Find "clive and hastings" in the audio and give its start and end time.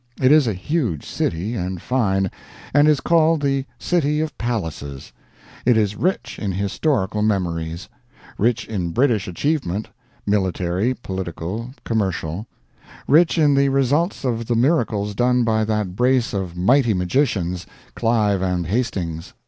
17.93-19.35